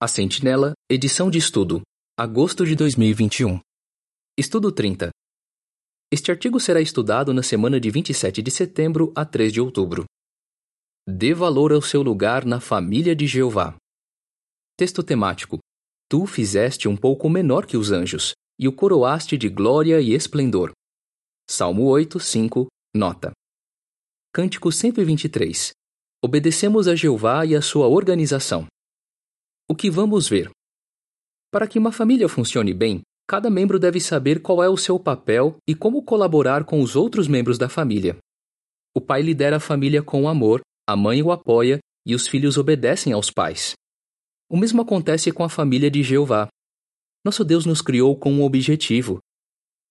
A 0.00 0.06
Sentinela, 0.06 0.74
edição 0.88 1.28
de 1.28 1.38
estudo, 1.38 1.82
agosto 2.16 2.64
de 2.64 2.76
2021. 2.76 3.58
Estudo 4.38 4.70
30. 4.70 5.10
Este 6.08 6.30
artigo 6.30 6.60
será 6.60 6.80
estudado 6.80 7.34
na 7.34 7.42
semana 7.42 7.80
de 7.80 7.90
27 7.90 8.40
de 8.40 8.48
setembro 8.48 9.12
a 9.16 9.24
3 9.24 9.52
de 9.52 9.60
outubro. 9.60 10.04
Dê 11.04 11.34
valor 11.34 11.72
ao 11.72 11.82
seu 11.82 12.00
lugar 12.00 12.44
na 12.44 12.60
família 12.60 13.16
de 13.16 13.26
Jeová. 13.26 13.74
Texto 14.76 15.02
temático: 15.02 15.58
Tu 16.08 16.26
fizeste 16.26 16.86
um 16.86 16.96
pouco 16.96 17.28
menor 17.28 17.66
que 17.66 17.76
os 17.76 17.90
anjos, 17.90 18.34
e 18.56 18.68
o 18.68 18.72
coroaste 18.72 19.36
de 19.36 19.48
glória 19.48 20.00
e 20.00 20.14
esplendor. 20.14 20.70
Salmo 21.50 21.86
8, 21.86 22.20
5, 22.20 22.68
nota. 22.94 23.32
Cântico 24.32 24.70
123. 24.70 25.72
Obedecemos 26.22 26.86
a 26.86 26.94
Jeová 26.94 27.44
e 27.44 27.56
a 27.56 27.60
sua 27.60 27.88
organização. 27.88 28.68
O 29.70 29.74
que 29.74 29.90
vamos 29.90 30.26
ver? 30.26 30.50
Para 31.52 31.68
que 31.68 31.78
uma 31.78 31.92
família 31.92 32.26
funcione 32.26 32.72
bem, 32.72 33.02
cada 33.28 33.50
membro 33.50 33.78
deve 33.78 34.00
saber 34.00 34.40
qual 34.40 34.62
é 34.62 34.68
o 34.68 34.78
seu 34.78 34.98
papel 34.98 35.58
e 35.68 35.74
como 35.74 36.02
colaborar 36.02 36.64
com 36.64 36.80
os 36.80 36.96
outros 36.96 37.28
membros 37.28 37.58
da 37.58 37.68
família. 37.68 38.16
O 38.96 39.00
pai 39.00 39.20
lidera 39.20 39.56
a 39.56 39.60
família 39.60 40.02
com 40.02 40.26
amor, 40.26 40.62
a 40.88 40.96
mãe 40.96 41.22
o 41.22 41.30
apoia 41.30 41.80
e 42.06 42.14
os 42.14 42.26
filhos 42.26 42.56
obedecem 42.56 43.12
aos 43.12 43.30
pais. 43.30 43.74
O 44.50 44.56
mesmo 44.56 44.80
acontece 44.80 45.30
com 45.30 45.44
a 45.44 45.50
família 45.50 45.90
de 45.90 46.02
Jeová. 46.02 46.48
Nosso 47.22 47.44
Deus 47.44 47.66
nos 47.66 47.82
criou 47.82 48.18
com 48.18 48.32
um 48.32 48.44
objetivo. 48.44 49.18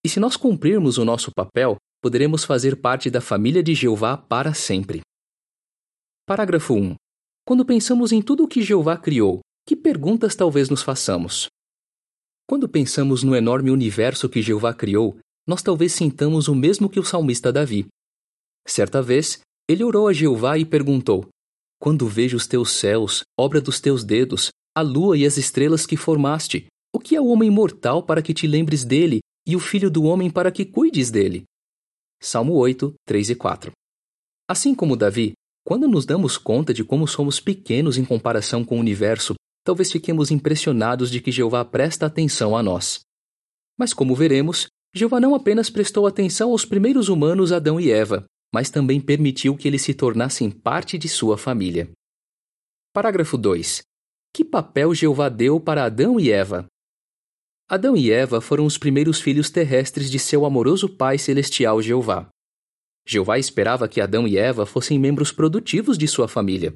E 0.04 0.10
se 0.10 0.20
nós 0.20 0.36
cumprirmos 0.36 0.98
o 0.98 1.06
nosso 1.06 1.32
papel, 1.32 1.78
poderemos 2.02 2.44
fazer 2.44 2.82
parte 2.82 3.12
da 3.12 3.22
família 3.22 3.62
de 3.62 3.76
Jeová 3.76 4.18
para 4.18 4.56
sempre. 4.56 5.02
Parágrafo 6.26 6.74
1. 6.74 6.96
Quando 7.46 7.64
pensamos 7.64 8.12
em 8.12 8.24
tudo 8.24 8.44
o 8.44 8.48
que 8.48 8.64
Jeová 8.64 8.98
criou, 8.98 9.42
que 9.68 9.76
perguntas 9.76 10.34
talvez 10.34 10.70
nos 10.70 10.82
façamos? 10.82 11.50
Quando 12.48 12.70
pensamos 12.70 13.22
no 13.22 13.36
enorme 13.36 13.70
universo 13.70 14.30
que 14.30 14.42
Jeová 14.42 14.74
criou, 14.74 15.18
nós 15.46 15.62
talvez 15.62 15.92
sintamos 15.92 16.48
o 16.48 16.56
mesmo 16.56 16.90
que 16.90 17.02
o 17.02 17.04
salmista 17.04 17.52
Davi. 17.52 17.86
Certa 18.66 19.02
vez, 19.02 19.42
ele 19.68 19.84
orou 19.84 20.08
a 20.08 20.14
Jeová 20.14 20.58
e 20.58 20.64
perguntou: 20.64 21.28
Quando 21.82 22.08
vejo 22.08 22.38
os 22.38 22.48
teus 22.48 22.72
céus, 22.72 23.24
obra 23.38 23.60
dos 23.60 23.82
teus 23.82 24.06
dedos, 24.06 24.52
a 24.74 24.82
lua 24.82 25.18
e 25.18 25.26
as 25.26 25.36
estrelas 25.36 25.86
que 25.86 25.98
formaste, 25.98 26.68
o 26.96 27.00
que 27.00 27.18
é 27.18 27.20
o 27.20 27.28
homem 27.28 27.52
mortal 27.52 28.02
para 28.02 28.22
que 28.22 28.34
te 28.34 28.48
lembres 28.48 28.86
dele, 28.86 29.20
e 29.46 29.54
o 29.54 29.60
filho 29.60 29.92
do 29.92 30.04
homem 30.04 30.32
para 30.32 30.50
que 30.50 30.64
cuides 30.64 31.12
dele? 31.12 31.44
Salmo 32.24 32.54
8, 32.54 32.94
3 33.06 33.32
e 33.32 33.36
4. 33.36 33.72
Assim 34.50 34.74
como 34.74 34.96
Davi, 34.96 35.34
quando 35.66 35.90
nos 35.90 36.06
damos 36.06 36.38
conta 36.38 36.74
de 36.74 36.86
como 36.86 37.06
somos 37.06 37.42
pequenos 37.42 37.98
em 37.98 38.06
comparação 38.06 38.64
com 38.64 38.78
o 38.78 38.80
universo, 38.80 39.36
talvez 39.68 39.92
fiquemos 39.92 40.32
impressionados 40.32 41.12
de 41.12 41.20
que 41.20 41.30
Jeová 41.30 41.66
presta 41.66 42.06
atenção 42.06 42.56
a 42.56 42.64
nós. 42.64 43.02
Mas 43.78 43.94
como 43.94 44.16
veremos, 44.16 44.68
Jeová 44.94 45.20
não 45.20 45.36
apenas 45.36 45.70
prestou 45.70 46.08
atenção 46.08 46.52
aos 46.52 46.64
primeiros 46.64 47.10
humanos 47.10 47.52
Adão 47.52 47.78
e 47.78 47.92
Eva, 47.92 48.24
mas 48.54 48.70
também 48.70 49.02
permitiu 49.02 49.58
que 49.58 49.68
eles 49.68 49.82
se 49.82 49.94
tornassem 49.94 50.50
parte 50.50 50.98
de 50.98 51.10
sua 51.10 51.38
família. 51.38 51.92
Parágrafo 52.94 53.38
2. 53.38 53.82
Que 54.34 54.46
papel 54.46 54.96
Jeová 54.96 55.28
deu 55.28 55.60
para 55.60 55.84
Adão 55.84 56.18
e 56.18 56.32
Eva? 56.32 56.66
Adão 57.68 57.98
e 57.98 58.10
Eva 58.10 58.40
foram 58.40 58.66
os 58.66 58.78
primeiros 58.78 59.20
filhos 59.20 59.50
terrestres 59.50 60.10
de 60.10 60.18
seu 60.18 60.46
amoroso 60.46 60.88
Pai 60.88 61.18
Celestial 61.18 61.82
Jeová. 61.82 62.30
Jeová 63.06 63.38
esperava 63.38 63.86
que 63.90 64.00
Adão 64.00 64.26
e 64.26 64.38
Eva 64.38 64.66
fossem 64.66 64.98
membros 64.98 65.34
produtivos 65.34 65.98
de 65.98 66.08
sua 66.08 66.30
família. 66.30 66.74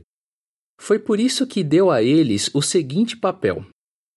Foi 0.81 0.97
por 0.97 1.19
isso 1.19 1.45
que 1.45 1.63
deu 1.63 1.91
a 1.91 2.01
eles 2.01 2.49
o 2.55 2.61
seguinte 2.61 3.15
papel: 3.15 3.63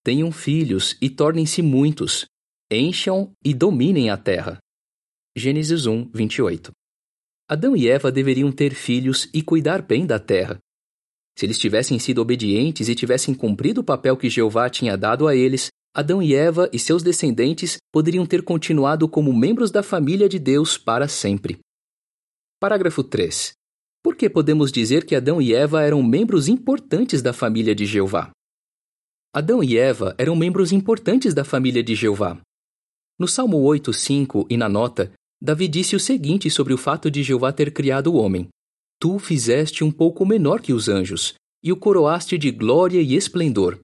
Tenham 0.02 0.32
filhos 0.32 0.96
e 0.98 1.10
tornem-se 1.10 1.60
muitos, 1.60 2.24
encham 2.72 3.30
e 3.44 3.52
dominem 3.52 4.08
a 4.08 4.16
terra. 4.16 4.56
Gênesis 5.36 5.84
1, 5.84 6.08
28. 6.14 6.72
Adão 7.46 7.76
e 7.76 7.86
Eva 7.86 8.10
deveriam 8.10 8.50
ter 8.50 8.74
filhos 8.74 9.28
e 9.34 9.42
cuidar 9.42 9.82
bem 9.82 10.06
da 10.06 10.18
terra. 10.18 10.58
Se 11.38 11.44
eles 11.44 11.58
tivessem 11.58 11.98
sido 11.98 12.22
obedientes 12.22 12.88
e 12.88 12.94
tivessem 12.94 13.34
cumprido 13.34 13.82
o 13.82 13.84
papel 13.84 14.16
que 14.16 14.30
Jeová 14.30 14.70
tinha 14.70 14.96
dado 14.96 15.28
a 15.28 15.36
eles, 15.36 15.68
Adão 15.94 16.22
e 16.22 16.34
Eva 16.34 16.70
e 16.72 16.78
seus 16.78 17.02
descendentes 17.02 17.76
poderiam 17.92 18.24
ter 18.24 18.42
continuado 18.42 19.06
como 19.06 19.34
membros 19.34 19.70
da 19.70 19.82
família 19.82 20.30
de 20.30 20.38
Deus 20.38 20.78
para 20.78 21.08
sempre. 21.08 21.58
Parágrafo 22.58 23.04
3. 23.04 23.52
Por 24.04 24.14
que 24.14 24.28
podemos 24.28 24.70
dizer 24.70 25.06
que 25.06 25.16
Adão 25.16 25.40
e 25.40 25.54
Eva 25.54 25.82
eram 25.82 26.02
membros 26.02 26.46
importantes 26.46 27.22
da 27.22 27.32
família 27.32 27.74
de 27.74 27.86
Jeová? 27.86 28.30
Adão 29.32 29.64
e 29.64 29.78
Eva 29.78 30.14
eram 30.18 30.36
membros 30.36 30.72
importantes 30.72 31.32
da 31.32 31.42
família 31.42 31.82
de 31.82 31.94
Jeová. 31.94 32.38
No 33.18 33.26
Salmo 33.26 33.56
8:5 33.62 34.46
e 34.50 34.58
na 34.58 34.68
nota, 34.68 35.10
Davi 35.40 35.66
disse 35.66 35.96
o 35.96 36.00
seguinte 36.00 36.50
sobre 36.50 36.74
o 36.74 36.76
fato 36.76 37.10
de 37.10 37.22
Jeová 37.22 37.50
ter 37.50 37.72
criado 37.72 38.12
o 38.12 38.16
homem: 38.16 38.46
Tu 39.00 39.14
o 39.14 39.18
fizeste 39.18 39.82
um 39.82 39.90
pouco 39.90 40.26
menor 40.26 40.60
que 40.60 40.74
os 40.74 40.86
anjos, 40.86 41.32
e 41.62 41.72
o 41.72 41.76
coroaste 41.76 42.36
de 42.36 42.50
glória 42.50 43.00
e 43.00 43.14
esplendor. 43.14 43.78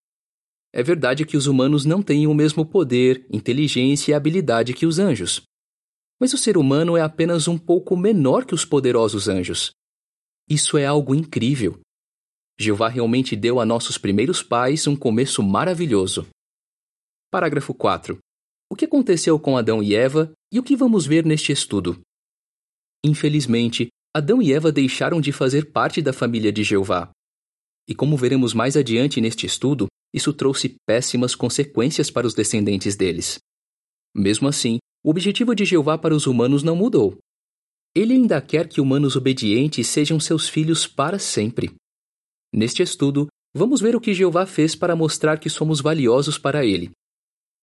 É 0.70 0.82
verdade 0.82 1.24
que 1.24 1.38
os 1.38 1.46
humanos 1.46 1.86
não 1.86 2.02
têm 2.02 2.26
o 2.26 2.34
mesmo 2.34 2.66
poder, 2.66 3.24
inteligência 3.32 4.12
e 4.12 4.14
habilidade 4.14 4.74
que 4.74 4.84
os 4.84 4.98
anjos. 4.98 5.40
Mas 6.20 6.34
o 6.34 6.36
ser 6.36 6.58
humano 6.58 6.94
é 6.94 7.00
apenas 7.00 7.48
um 7.48 7.56
pouco 7.56 7.96
menor 7.96 8.44
que 8.44 8.54
os 8.54 8.66
poderosos 8.66 9.26
anjos. 9.26 9.72
Isso 10.50 10.76
é 10.76 10.84
algo 10.84 11.14
incrível. 11.14 11.78
Jeová 12.58 12.88
realmente 12.88 13.36
deu 13.36 13.60
a 13.60 13.64
nossos 13.64 13.96
primeiros 13.96 14.42
pais 14.42 14.88
um 14.88 14.96
começo 14.96 15.44
maravilhoso. 15.44 16.26
Parágrafo 17.30 17.72
4. 17.72 18.18
O 18.68 18.74
que 18.74 18.84
aconteceu 18.84 19.38
com 19.38 19.56
Adão 19.56 19.80
e 19.80 19.94
Eva 19.94 20.32
e 20.52 20.58
o 20.58 20.62
que 20.64 20.74
vamos 20.74 21.06
ver 21.06 21.24
neste 21.24 21.52
estudo? 21.52 22.00
Infelizmente, 23.04 23.90
Adão 24.12 24.42
e 24.42 24.52
Eva 24.52 24.72
deixaram 24.72 25.20
de 25.20 25.30
fazer 25.30 25.70
parte 25.70 26.02
da 26.02 26.12
família 26.12 26.52
de 26.52 26.64
Jeová. 26.64 27.12
E 27.88 27.94
como 27.94 28.16
veremos 28.16 28.52
mais 28.52 28.76
adiante 28.76 29.20
neste 29.20 29.46
estudo, 29.46 29.86
isso 30.12 30.32
trouxe 30.32 30.74
péssimas 30.84 31.36
consequências 31.36 32.10
para 32.10 32.26
os 32.26 32.34
descendentes 32.34 32.96
deles. 32.96 33.38
Mesmo 34.12 34.48
assim, 34.48 34.78
o 35.04 35.10
objetivo 35.10 35.54
de 35.54 35.64
Jeová 35.64 35.96
para 35.96 36.14
os 36.14 36.26
humanos 36.26 36.64
não 36.64 36.74
mudou. 36.74 37.16
Ele 37.94 38.14
ainda 38.14 38.40
quer 38.40 38.68
que 38.68 38.80
humanos 38.80 39.16
obedientes 39.16 39.88
sejam 39.88 40.20
seus 40.20 40.48
filhos 40.48 40.86
para 40.86 41.18
sempre. 41.18 41.74
Neste 42.52 42.82
estudo, 42.82 43.26
vamos 43.54 43.80
ver 43.80 43.96
o 43.96 44.00
que 44.00 44.14
Jeová 44.14 44.46
fez 44.46 44.76
para 44.76 44.94
mostrar 44.94 45.38
que 45.38 45.50
somos 45.50 45.80
valiosos 45.80 46.38
para 46.38 46.64
ele. 46.64 46.90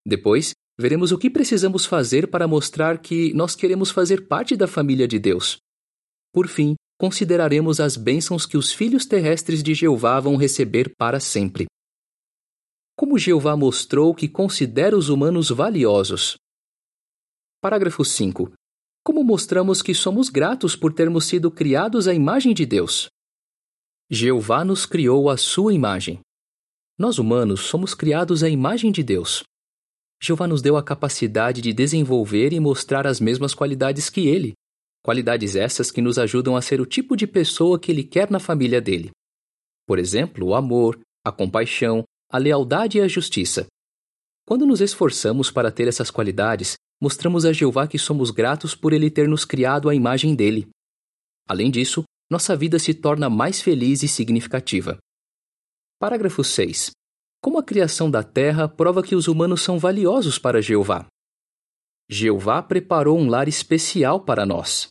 Depois, 0.05 0.53
veremos 0.77 1.11
o 1.11 1.17
que 1.17 1.29
precisamos 1.29 1.85
fazer 1.85 2.29
para 2.29 2.47
mostrar 2.47 3.01
que 3.01 3.33
nós 3.33 3.55
queremos 3.55 3.89
fazer 3.89 4.27
parte 4.27 4.55
da 4.55 4.67
família 4.67 5.07
de 5.07 5.17
Deus. 5.17 5.57
Por 6.33 6.47
fim, 6.47 6.75
consideraremos 6.99 7.79
as 7.79 7.95
bênçãos 7.95 8.45
que 8.45 8.57
os 8.57 8.73
filhos 8.73 9.05
terrestres 9.05 9.63
de 9.63 9.73
Jeová 9.73 10.19
vão 10.19 10.35
receber 10.35 10.93
para 10.97 11.19
sempre. 11.19 11.67
Como 12.97 13.17
Jeová 13.17 13.55
mostrou 13.55 14.13
que 14.13 14.27
considera 14.27 14.97
os 14.97 15.07
humanos 15.07 15.49
valiosos. 15.49 16.35
Parágrafo 17.61 18.03
5. 18.03 18.51
Como 19.07 19.23
mostramos 19.23 19.81
que 19.81 19.94
somos 19.94 20.28
gratos 20.28 20.75
por 20.75 20.91
termos 20.91 21.28
sido 21.28 21.50
criados 21.50 22.09
à 22.09 22.13
imagem 22.13 22.53
de 22.53 22.66
Deus? 22.66 23.07
Jeová 24.09 24.66
nos 24.66 24.85
criou 24.85 25.29
à 25.29 25.38
sua 25.38 25.73
imagem. 25.73 26.19
Nós 27.00 27.17
humanos 27.17 27.62
somos 27.62 27.94
criados 27.94 28.44
à 28.44 28.50
imagem 28.50 28.91
de 28.91 29.01
Deus. 29.01 29.46
Jeová 30.22 30.46
nos 30.46 30.62
deu 30.62 30.75
a 30.75 30.84
capacidade 30.84 31.62
de 31.62 31.72
desenvolver 31.72 32.51
e 32.51 32.59
mostrar 32.59 33.07
as 33.07 33.22
mesmas 33.22 33.53
qualidades 33.53 34.09
que 34.09 34.28
ele. 34.28 34.56
Qualidades 35.01 35.56
essas 35.56 35.90
que 35.90 36.01
nos 36.01 36.19
ajudam 36.19 36.57
a 36.57 36.62
ser 36.62 36.81
o 36.81 36.85
tipo 36.85 37.16
de 37.16 37.25
pessoa 37.25 37.79
que 37.79 37.90
ele 37.90 38.03
quer 38.03 38.29
na 38.29 38.41
família 38.41 38.81
dele. 38.81 39.12
Por 39.88 40.00
exemplo, 40.00 40.47
o 40.47 40.53
amor, 40.53 41.00
a 41.25 41.31
compaixão, 41.31 42.03
a 42.29 42.38
lealdade 42.38 42.97
e 42.97 43.01
a 43.01 43.07
justiça. 43.07 43.67
Quando 44.46 44.66
nos 44.66 44.81
esforçamos 44.81 45.49
para 45.49 45.72
ter 45.72 45.87
essas 45.87 46.11
qualidades, 46.11 46.76
mostramos 47.02 47.46
a 47.46 47.53
Jeová 47.53 47.88
que 47.88 47.97
somos 47.97 48.32
gratos 48.32 48.76
por 48.76 48.94
ele 48.94 49.09
ter 49.09 49.28
nos 49.28 49.46
criado 49.46 49.90
à 49.90 49.96
imagem 49.96 50.35
dele. 50.35 50.67
Além 51.47 51.72
disso, 51.72 52.03
nossa 52.29 52.55
vida 52.55 52.78
se 52.78 52.94
torna 52.94 53.29
mais 53.29 53.61
feliz 53.61 54.03
e 54.03 54.08
significativa. 54.08 54.97
Parágrafo 55.99 56.44
6. 56.44 56.91
Como 57.41 57.58
a 57.58 57.64
criação 57.64 58.11
da 58.11 58.23
terra 58.23 58.67
prova 58.67 59.02
que 59.02 59.16
os 59.16 59.28
humanos 59.28 59.61
são 59.61 59.79
valiosos 59.79 60.38
para 60.38 60.61
Jeová? 60.61 61.08
Jeová 62.09 62.61
preparou 62.61 63.17
um 63.17 63.29
lar 63.29 63.47
especial 63.47 64.22
para 64.22 64.46
nós. 64.46 64.88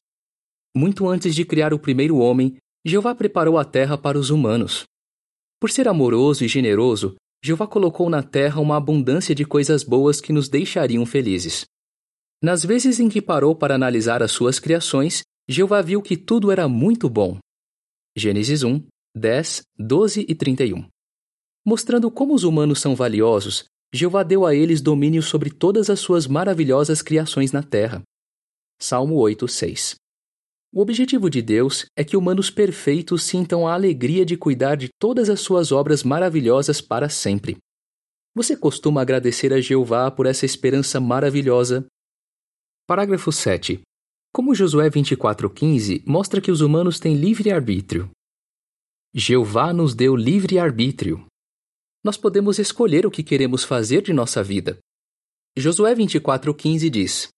Muito 0.75 1.09
antes 1.09 1.35
de 1.35 1.45
criar 1.45 1.73
o 1.73 1.79
primeiro 1.79 2.19
homem, 2.19 2.57
Jeová 2.85 3.15
preparou 3.15 3.59
a 3.59 3.65
terra 3.65 3.99
para 3.99 4.19
os 4.19 4.31
humanos. 4.31 4.85
Por 5.61 5.71
ser 5.71 5.89
amoroso 5.89 6.45
e 6.45 6.49
generoso, 6.49 7.17
Jeová 7.43 7.67
colocou 7.67 8.09
na 8.09 8.23
terra 8.23 8.61
uma 8.61 8.77
abundância 8.77 9.35
de 9.35 9.45
coisas 9.45 9.83
boas 9.83 10.21
que 10.21 10.33
nos 10.33 10.49
deixariam 10.49 11.05
felizes. 11.05 11.65
Nas 12.43 12.65
vezes 12.65 13.01
em 13.01 13.09
que 13.09 13.23
parou 13.23 13.55
para 13.57 13.75
analisar 13.75 14.23
as 14.23 14.31
suas 14.31 14.59
criações, 14.59 15.23
Jeová 15.49 15.81
viu 15.81 16.03
que 16.03 16.17
tudo 16.17 16.51
era 16.51 16.69
muito 16.69 17.09
bom. 17.09 17.39
Gênesis 18.17 18.63
1, 18.63 18.83
10, 19.17 19.63
12 19.79 20.27
e 20.29 20.35
31. 20.35 20.87
Mostrando 21.65 22.11
como 22.11 22.35
os 22.35 22.45
humanos 22.45 22.81
são 22.81 22.95
valiosos, 22.95 23.65
Jeová 23.93 24.23
deu 24.23 24.45
a 24.45 24.55
eles 24.55 24.81
domínio 24.81 25.23
sobre 25.23 25.51
todas 25.51 25.89
as 25.89 26.01
suas 26.01 26.27
maravilhosas 26.27 27.01
criações 27.01 27.53
na 27.53 27.63
terra. 27.63 28.03
Salmo 28.79 29.17
8, 29.17 29.49
6. 29.49 29.95
O 30.75 30.81
objetivo 30.83 31.31
de 31.31 31.41
Deus 31.41 31.87
é 31.97 32.05
que 32.05 32.17
humanos 32.17 32.51
perfeitos 32.51 33.23
sintam 33.23 33.67
a 33.67 33.73
alegria 33.73 34.27
de 34.27 34.37
cuidar 34.37 34.77
de 34.77 34.91
todas 34.99 35.31
as 35.31 35.41
suas 35.41 35.73
obras 35.73 36.03
maravilhosas 36.03 36.83
para 36.83 37.09
sempre. 37.09 37.57
Você 38.35 38.55
costuma 38.55 39.01
agradecer 39.01 39.55
a 39.55 39.61
Jeová 39.61 40.11
por 40.11 40.27
essa 40.27 40.45
esperança 40.45 41.01
maravilhosa? 41.01 41.87
Parágrafo 42.89 43.33
7. 43.33 43.81
Como 44.33 44.55
Josué 44.55 44.89
24,15 44.89 46.05
mostra 46.07 46.41
que 46.41 46.53
os 46.53 46.61
humanos 46.61 47.01
têm 47.01 47.17
livre-arbítrio. 47.17 48.09
Jeová 49.13 49.73
nos 49.73 49.93
deu 49.93 50.15
livre-arbítrio. 50.15 51.27
Nós 52.05 52.17
podemos 52.17 52.61
escolher 52.61 53.05
o 53.05 53.11
que 53.11 53.25
queremos 53.25 53.65
fazer 53.65 54.03
de 54.03 54.13
nossa 54.13 54.41
vida. 54.41 54.79
Josué 55.57 55.97
24,15 55.97 56.89
diz: 56.89 57.29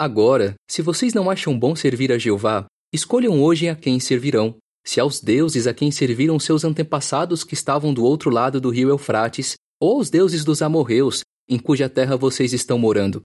Agora, 0.00 0.54
se 0.70 0.80
vocês 0.80 1.12
não 1.12 1.28
acham 1.28 1.58
bom 1.58 1.76
servir 1.76 2.10
a 2.10 2.16
Jeová, 2.16 2.64
escolham 2.90 3.42
hoje 3.42 3.68
a 3.68 3.76
quem 3.76 4.00
servirão, 4.00 4.56
se 4.86 5.00
aos 5.00 5.20
deuses 5.20 5.66
a 5.66 5.74
quem 5.74 5.90
serviram 5.90 6.38
seus 6.40 6.64
antepassados 6.64 7.44
que 7.44 7.52
estavam 7.52 7.92
do 7.92 8.02
outro 8.02 8.30
lado 8.30 8.58
do 8.58 8.70
rio 8.70 8.88
Eufrates, 8.88 9.52
ou 9.78 9.98
aos 9.98 10.08
deuses 10.08 10.46
dos 10.46 10.62
amorreus, 10.62 11.20
em 11.46 11.58
cuja 11.58 11.90
terra 11.90 12.16
vocês 12.16 12.54
estão 12.54 12.78
morando. 12.78 13.20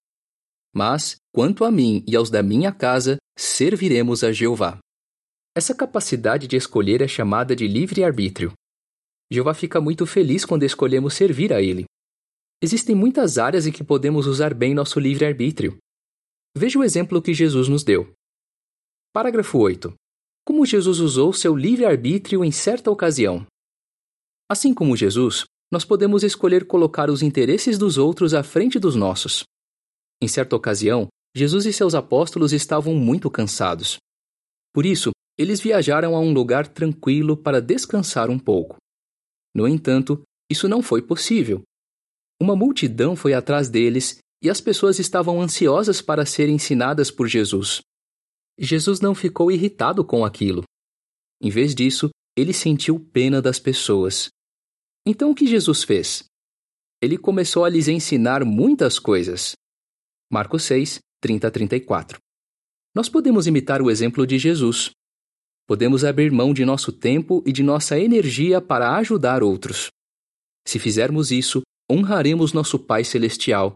Mas, 0.73 1.17
quanto 1.33 1.63
a 1.63 1.71
mim 1.71 2.03
e 2.07 2.15
aos 2.15 2.29
da 2.29 2.43
minha 2.43 2.71
casa, 2.71 3.17
serviremos 3.37 4.23
a 4.23 4.31
Jeová. 4.31 4.77
Essa 5.55 5.73
capacidade 5.73 6.47
de 6.47 6.55
escolher 6.55 7.01
é 7.01 7.07
chamada 7.07 7.55
de 7.55 7.67
livre-arbítrio. 7.67 8.53
Jeová 9.31 9.53
fica 9.53 9.81
muito 9.81 10.05
feliz 10.05 10.45
quando 10.45 10.63
escolhemos 10.63 11.13
servir 11.13 11.51
a 11.53 11.61
Ele. 11.61 11.85
Existem 12.61 12.95
muitas 12.95 13.37
áreas 13.37 13.65
em 13.65 13.71
que 13.71 13.83
podemos 13.83 14.27
usar 14.27 14.53
bem 14.53 14.73
nosso 14.73 14.99
livre-arbítrio. 14.99 15.77
Veja 16.55 16.79
o 16.79 16.83
exemplo 16.83 17.21
que 17.21 17.33
Jesus 17.33 17.67
nos 17.67 17.83
deu. 17.83 18.11
Parágrafo 19.13 19.57
8. 19.57 19.93
Como 20.45 20.65
Jesus 20.65 20.99
usou 20.99 21.31
seu 21.31 21.55
livre-arbítrio 21.55 22.43
em 22.43 22.51
certa 22.51 22.91
ocasião. 22.91 23.45
Assim 24.49 24.73
como 24.73 24.97
Jesus, 24.97 25.45
nós 25.71 25.85
podemos 25.85 26.23
escolher 26.23 26.65
colocar 26.65 27.09
os 27.09 27.21
interesses 27.21 27.77
dos 27.77 27.97
outros 27.97 28.33
à 28.33 28.43
frente 28.43 28.79
dos 28.79 28.95
nossos. 28.95 29.43
Em 30.21 30.27
certa 30.27 30.55
ocasião, 30.55 31.07
Jesus 31.35 31.65
e 31.65 31.73
seus 31.73 31.95
apóstolos 31.95 32.53
estavam 32.53 32.95
muito 32.95 33.29
cansados. 33.29 33.97
Por 34.73 34.85
isso, 34.85 35.11
eles 35.37 35.61
viajaram 35.61 36.15
a 36.15 36.19
um 36.19 36.33
lugar 36.33 36.67
tranquilo 36.67 37.37
para 37.37 37.61
descansar 37.61 38.29
um 38.29 38.37
pouco. 38.37 38.75
No 39.55 39.67
entanto, 39.67 40.21
isso 40.49 40.67
não 40.67 40.81
foi 40.81 41.01
possível. 41.01 41.61
Uma 42.41 42.55
multidão 42.55 43.15
foi 43.15 43.33
atrás 43.33 43.69
deles 43.69 44.17
e 44.41 44.49
as 44.49 44.59
pessoas 44.59 44.99
estavam 44.99 45.41
ansiosas 45.41 46.01
para 46.01 46.25
serem 46.25 46.55
ensinadas 46.55 47.11
por 47.11 47.27
Jesus. 47.27 47.81
Jesus 48.57 48.99
não 48.99 49.15
ficou 49.15 49.51
irritado 49.51 50.03
com 50.03 50.25
aquilo. 50.25 50.63
Em 51.41 51.49
vez 51.49 51.73
disso, 51.73 52.09
ele 52.35 52.53
sentiu 52.53 52.99
pena 52.99 53.41
das 53.41 53.59
pessoas. 53.59 54.29
Então 55.05 55.31
o 55.31 55.35
que 55.35 55.47
Jesus 55.47 55.83
fez? 55.83 56.25
Ele 57.01 57.17
começou 57.17 57.63
a 57.63 57.69
lhes 57.69 57.87
ensinar 57.87 58.43
muitas 58.43 58.99
coisas. 58.99 59.53
Marcos 60.31 60.61
6, 60.65 60.99
30 61.21 61.47
a 61.47 61.51
34. 61.51 62.19
Nós 62.93 63.09
podemos 63.09 63.47
imitar 63.47 63.81
o 63.81 63.89
exemplo 63.89 64.27
de 64.27 64.37
Jesus. 64.37 64.91
Podemos 65.65 66.05
abrir 66.05 66.31
mão 66.31 66.53
de 66.53 66.63
nosso 66.63 66.91
tempo 66.91 67.41
e 67.47 67.51
de 67.51 67.63
nossa 67.63 67.99
energia 67.99 68.61
para 68.61 68.95
ajudar 68.97 69.41
outros. 69.41 69.89
Se 70.67 70.77
fizermos 70.77 71.31
isso, 71.31 71.63
honraremos 71.91 72.53
nosso 72.53 72.77
Pai 72.77 73.03
Celestial. 73.03 73.73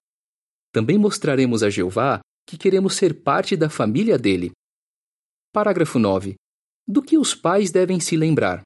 Também 0.72 0.96
mostraremos 0.96 1.64
a 1.64 1.72
Jeová 1.72 2.20
que 2.48 2.56
queremos 2.56 2.94
ser 2.94 3.24
parte 3.24 3.58
da 3.58 3.68
família 3.68 4.16
dele. 4.16 4.52
Parágrafo 5.52 5.98
9. 5.98 6.36
Do 6.88 7.02
que 7.02 7.18
os 7.18 7.34
pais 7.34 7.72
devem 7.72 8.00
se 8.00 8.16
lembrar? 8.16 8.62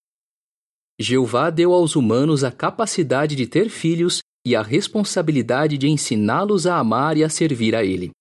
Jeová 1.00 1.50
deu 1.50 1.72
aos 1.72 1.96
humanos 1.96 2.44
a 2.44 2.52
capacidade 2.52 3.34
de 3.34 3.48
ter 3.48 3.70
filhos 3.70 4.20
e 4.46 4.56
a 4.56 4.62
responsabilidade 4.62 5.78
de 5.78 5.88
ensiná-los 5.88 6.66
a 6.66 6.78
amar 6.78 7.18
e 7.18 7.24
a 7.24 7.30
servir 7.30 7.76
a 7.76 7.84
Ele. 7.84 8.12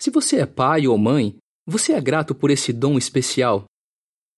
Se 0.00 0.10
você 0.10 0.36
é 0.40 0.46
pai 0.46 0.86
ou 0.86 0.96
mãe, 0.96 1.36
você 1.66 1.92
é 1.92 2.00
grato 2.00 2.34
por 2.34 2.50
esse 2.50 2.72
dom 2.72 2.96
especial. 2.96 3.64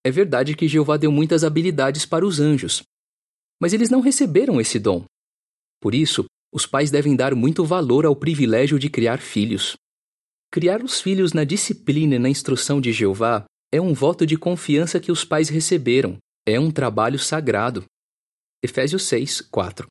É 0.04 0.10
verdade 0.10 0.54
que 0.56 0.66
Jeová 0.66 0.96
deu 0.96 1.12
muitas 1.12 1.44
habilidades 1.44 2.06
para 2.06 2.26
os 2.26 2.40
anjos, 2.40 2.82
mas 3.60 3.72
eles 3.72 3.90
não 3.90 4.00
receberam 4.00 4.60
esse 4.60 4.78
dom. 4.78 5.04
Por 5.80 5.94
isso, 5.94 6.24
os 6.52 6.66
pais 6.66 6.90
devem 6.90 7.14
dar 7.14 7.34
muito 7.34 7.64
valor 7.64 8.06
ao 8.06 8.16
privilégio 8.16 8.78
de 8.78 8.88
criar 8.88 9.18
filhos. 9.18 9.76
Criar 10.50 10.82
os 10.82 11.00
filhos 11.00 11.32
na 11.32 11.44
disciplina 11.44 12.16
e 12.16 12.18
na 12.18 12.28
instrução 12.28 12.80
de 12.80 12.92
Jeová 12.92 13.44
é 13.72 13.80
um 13.80 13.92
voto 13.92 14.26
de 14.26 14.36
confiança 14.36 14.98
que 14.98 15.12
os 15.12 15.24
pais 15.24 15.48
receberam 15.48 16.18
é 16.46 16.58
um 16.58 16.70
trabalho 16.70 17.18
sagrado. 17.18 17.84
Efésios 18.62 19.04
6, 19.04 19.42
4. 19.42 19.86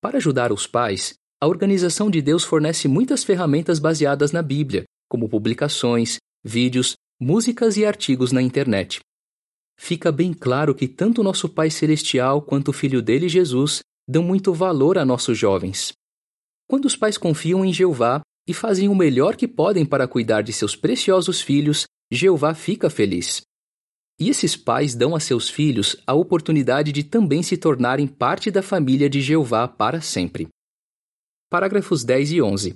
Para 0.00 0.18
ajudar 0.18 0.52
os 0.52 0.64
pais, 0.64 1.14
a 1.40 1.46
Organização 1.48 2.08
de 2.08 2.22
Deus 2.22 2.44
fornece 2.44 2.86
muitas 2.86 3.24
ferramentas 3.24 3.80
baseadas 3.80 4.30
na 4.30 4.42
Bíblia, 4.42 4.84
como 5.08 5.28
publicações, 5.28 6.18
vídeos, 6.44 6.94
músicas 7.20 7.76
e 7.76 7.84
artigos 7.84 8.30
na 8.30 8.40
internet. 8.40 9.00
Fica 9.76 10.12
bem 10.12 10.32
claro 10.32 10.72
que 10.72 10.86
tanto 10.86 11.22
nosso 11.22 11.48
Pai 11.48 11.68
Celestial 11.68 12.40
quanto 12.40 12.68
o 12.68 12.72
Filho 12.72 13.02
dele, 13.02 13.28
Jesus, 13.28 13.80
dão 14.08 14.22
muito 14.22 14.52
valor 14.52 14.98
a 14.98 15.04
nossos 15.04 15.36
jovens. 15.36 15.92
Quando 16.68 16.84
os 16.84 16.94
pais 16.94 17.18
confiam 17.18 17.64
em 17.64 17.72
Jeová 17.72 18.20
e 18.46 18.54
fazem 18.54 18.88
o 18.88 18.94
melhor 18.94 19.34
que 19.34 19.48
podem 19.48 19.84
para 19.84 20.06
cuidar 20.06 20.42
de 20.42 20.52
seus 20.52 20.76
preciosos 20.76 21.40
filhos, 21.40 21.86
Jeová 22.10 22.54
fica 22.54 22.88
feliz. 22.88 23.42
E 24.20 24.28
esses 24.28 24.56
pais 24.56 24.94
dão 24.94 25.14
a 25.14 25.20
seus 25.20 25.48
filhos 25.48 25.96
a 26.06 26.12
oportunidade 26.12 26.90
de 26.90 27.04
também 27.04 27.42
se 27.42 27.56
tornarem 27.56 28.06
parte 28.06 28.50
da 28.50 28.62
família 28.62 29.08
de 29.08 29.20
Jeová 29.20 29.68
para 29.68 30.00
sempre. 30.00 30.48
Parágrafos 31.48 32.02
10 32.02 32.32
e 32.32 32.42
11. 32.42 32.74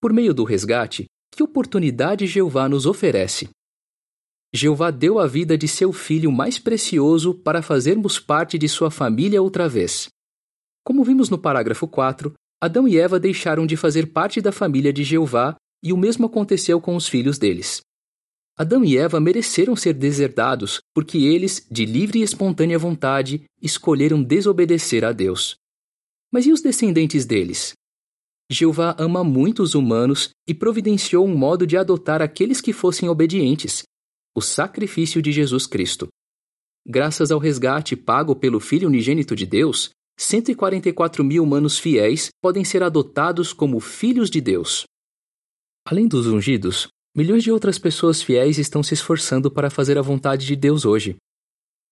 Por 0.00 0.12
meio 0.12 0.32
do 0.32 0.44
resgate, 0.44 1.06
que 1.32 1.42
oportunidade 1.42 2.26
Jeová 2.26 2.68
nos 2.68 2.86
oferece? 2.86 3.48
Jeová 4.54 4.92
deu 4.92 5.18
a 5.18 5.26
vida 5.26 5.58
de 5.58 5.66
seu 5.66 5.92
filho 5.92 6.30
mais 6.30 6.60
precioso 6.60 7.34
para 7.34 7.60
fazermos 7.60 8.20
parte 8.20 8.56
de 8.56 8.68
sua 8.68 8.88
família 8.88 9.42
outra 9.42 9.68
vez. 9.68 10.06
Como 10.84 11.02
vimos 11.02 11.28
no 11.28 11.36
parágrafo 11.36 11.88
4, 11.88 12.32
Adão 12.62 12.86
e 12.86 12.96
Eva 12.96 13.18
deixaram 13.18 13.66
de 13.66 13.76
fazer 13.76 14.12
parte 14.12 14.40
da 14.40 14.52
família 14.52 14.92
de 14.92 15.02
Jeová 15.02 15.56
e 15.82 15.92
o 15.92 15.96
mesmo 15.96 16.26
aconteceu 16.26 16.80
com 16.80 16.94
os 16.94 17.08
filhos 17.08 17.36
deles. 17.36 17.80
Adão 18.56 18.84
e 18.84 18.96
Eva 18.96 19.18
mereceram 19.18 19.74
ser 19.74 19.94
deserdados 19.94 20.80
porque 20.94 21.18
eles, 21.18 21.66
de 21.70 21.84
livre 21.84 22.20
e 22.20 22.22
espontânea 22.22 22.78
vontade, 22.78 23.44
escolheram 23.60 24.22
desobedecer 24.22 25.04
a 25.04 25.12
Deus. 25.12 25.56
Mas 26.32 26.46
e 26.46 26.52
os 26.52 26.60
descendentes 26.60 27.26
deles? 27.26 27.72
Jeová 28.50 28.94
ama 28.98 29.24
muito 29.24 29.62
os 29.62 29.74
humanos 29.74 30.30
e 30.46 30.54
providenciou 30.54 31.26
um 31.26 31.36
modo 31.36 31.66
de 31.66 31.76
adotar 31.76 32.22
aqueles 32.22 32.60
que 32.60 32.72
fossem 32.72 33.08
obedientes 33.08 33.82
o 34.36 34.40
sacrifício 34.40 35.22
de 35.22 35.30
Jesus 35.30 35.64
Cristo. 35.66 36.08
Graças 36.84 37.30
ao 37.30 37.38
resgate 37.38 37.94
pago 37.94 38.34
pelo 38.34 38.58
Filho 38.58 38.88
unigênito 38.88 39.36
de 39.36 39.46
Deus, 39.46 39.90
144 40.18 41.22
mil 41.22 41.44
humanos 41.44 41.78
fiéis 41.78 42.30
podem 42.42 42.64
ser 42.64 42.82
adotados 42.82 43.52
como 43.52 43.78
filhos 43.78 44.28
de 44.28 44.40
Deus. 44.40 44.84
Além 45.86 46.08
dos 46.08 46.26
ungidos, 46.26 46.88
Milhões 47.16 47.44
de 47.44 47.52
outras 47.52 47.78
pessoas 47.78 48.20
fiéis 48.20 48.58
estão 48.58 48.82
se 48.82 48.92
esforçando 48.92 49.48
para 49.48 49.70
fazer 49.70 49.96
a 49.96 50.02
vontade 50.02 50.44
de 50.44 50.56
Deus 50.56 50.84
hoje. 50.84 51.14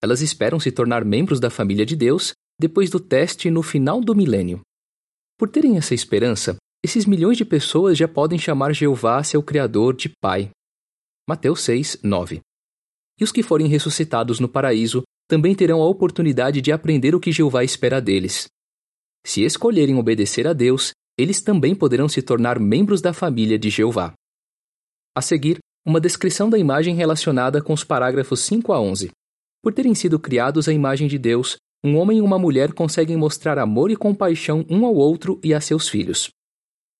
Elas 0.02 0.21
esperam 0.21 0.59
se 0.59 0.73
tornar 0.73 1.05
membros 1.05 1.38
da 1.38 1.49
família 1.49 1.87
de 1.87 1.95
Deus 1.95 2.33
depois 2.59 2.91
do 2.91 2.99
teste 2.99 3.49
no 3.49 3.62
final 3.62 4.00
do 4.00 4.17
milênio. 4.17 4.61
Por 5.38 5.49
terem 5.49 5.76
essa 5.76 5.95
esperança, 5.95 6.57
esses 6.85 7.07
milhões 7.07 7.37
de 7.37 7.45
pessoas 7.45 7.97
já 7.97 8.09
podem 8.09 8.37
chamar 8.37 8.73
Jeová, 8.73 9.23
seu 9.23 9.41
Criador, 9.45 9.95
de 9.95 10.09
Pai. 10.21 10.50
Mateus 11.29 11.61
6, 11.61 12.00
9. 12.02 12.41
E 13.21 13.23
os 13.23 13.31
que 13.31 13.45
forem 13.45 13.69
ressuscitados 13.69 14.41
no 14.41 14.49
paraíso 14.49 15.05
também 15.29 15.55
terão 15.55 15.81
a 15.81 15.87
oportunidade 15.88 16.61
de 16.61 16.73
aprender 16.73 17.14
o 17.14 17.21
que 17.21 17.31
Jeová 17.31 17.62
espera 17.62 18.00
deles. 18.00 18.49
Se 19.25 19.45
escolherem 19.45 19.97
obedecer 19.97 20.49
a 20.49 20.52
Deus, 20.52 20.91
eles 21.17 21.41
também 21.41 21.76
poderão 21.76 22.09
se 22.09 22.21
tornar 22.23 22.59
membros 22.59 23.00
da 23.00 23.12
família 23.12 23.57
de 23.57 23.71
Jeová. 23.71 24.12
A 25.14 25.21
seguir, 25.21 25.59
uma 25.85 26.00
descrição 26.00 26.49
da 26.49 26.59
imagem 26.59 26.95
relacionada 26.95 27.61
com 27.61 27.75
os 27.75 27.85
parágrafos 27.85 28.40
5 28.40 28.73
a 28.73 28.81
11. 28.81 29.11
Por 29.62 29.75
terem 29.75 29.95
sido 29.95 30.19
criados 30.19 30.69
à 30.69 30.73
imagem 30.73 31.07
de 31.07 31.19
Deus, 31.19 31.57
um 31.85 31.99
homem 31.99 32.19
e 32.19 32.23
uma 32.23 32.38
mulher 32.38 32.73
conseguem 32.73 33.16
mostrar 33.16 33.59
amor 33.59 33.90
e 33.90 33.97
compaixão 33.97 34.64
um 34.71 34.87
ao 34.87 34.95
outro 34.95 35.38
e 35.45 35.52
a 35.52 35.61
seus 35.61 35.87
filhos. 35.87 36.31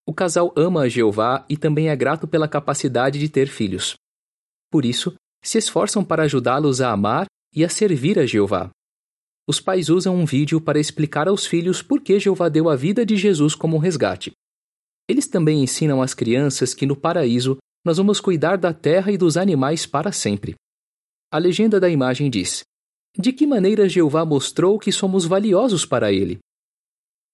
O 0.07 0.12
casal 0.12 0.52
ama 0.57 0.83
a 0.83 0.88
Jeová 0.88 1.47
e 1.49 1.57
também 1.57 1.88
é 1.88 1.97
grato 1.97 2.28
pela 2.28 2.49
capacidade 2.49 3.19
de 3.19 3.28
ter 3.28 3.47
filhos. 3.47 3.95
Por 4.71 4.85
isso, 4.85 5.14
se 5.42 5.57
esforçam 5.57 6.04
para 6.04 6.25
ajudá-los 6.25 6.81
a 6.83 6.90
amar 6.90 7.26
e 7.54 7.64
a 7.64 7.69
servir 7.69 8.19
a 8.19 8.26
Jeová. 8.26 8.71
os 9.49 9.61
pais 9.61 9.88
usam 9.88 10.14
um 10.16 10.25
vídeo 10.25 10.61
para 10.61 10.78
explicar 10.78 11.28
aos 11.28 11.47
filhos 11.47 11.83
por 11.83 12.00
que 12.00 12.19
Jeová 12.19 12.49
deu 12.49 12.69
a 12.69 12.76
vida 12.76 13.07
de 13.07 13.16
Jesus 13.16 13.54
como 13.54 13.78
resgate. 13.78 14.33
Eles 15.09 15.26
também 15.26 15.62
ensinam 15.62 16.02
às 16.02 16.14
crianças 16.14 16.75
que 16.75 16.87
no 16.87 16.97
paraíso 16.97 17.59
nós 17.85 17.97
vamos 17.97 18.21
cuidar 18.21 18.57
da 18.57 18.73
terra 18.73 19.11
e 19.11 19.19
dos 19.19 19.37
animais 19.37 19.87
para 19.87 20.12
sempre. 20.12 20.55
A 21.31 21.39
legenda 21.39 21.81
da 21.81 21.89
imagem 21.89 22.31
diz: 22.31 22.62
De 23.19 23.33
que 23.33 23.47
maneira 23.47 23.89
Jeová 23.89 24.25
mostrou 24.25 24.79
que 24.79 24.93
somos 24.93 25.25
valiosos 25.25 25.85
para 25.85 26.12
ele? 26.12 26.39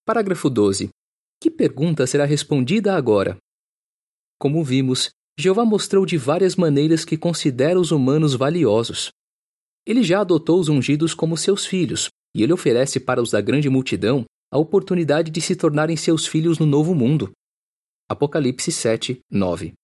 Parágrafo 0.04 0.48
12. 0.48 0.88
Que 1.40 1.50
pergunta 1.50 2.06
será 2.06 2.24
respondida 2.24 2.96
agora? 2.96 3.36
Como 4.38 4.64
vimos, 4.64 5.10
Jeová 5.38 5.64
mostrou 5.64 6.06
de 6.06 6.16
várias 6.16 6.56
maneiras 6.56 7.04
que 7.04 7.16
considera 7.16 7.78
os 7.78 7.90
humanos 7.90 8.34
valiosos. 8.34 9.10
Ele 9.86 10.02
já 10.02 10.20
adotou 10.20 10.58
os 10.58 10.68
ungidos 10.68 11.14
como 11.14 11.36
seus 11.36 11.64
filhos, 11.64 12.08
e 12.34 12.42
ele 12.42 12.52
oferece 12.52 12.98
para 12.98 13.22
os 13.22 13.30
da 13.30 13.40
grande 13.40 13.68
multidão 13.68 14.24
a 14.50 14.58
oportunidade 14.58 15.30
de 15.30 15.40
se 15.40 15.54
tornarem 15.54 15.96
seus 15.96 16.26
filhos 16.26 16.58
no 16.58 16.66
novo 16.66 16.94
mundo. 16.94 17.30
Apocalipse 18.08 18.72
7, 18.72 19.20
9. 19.30 19.74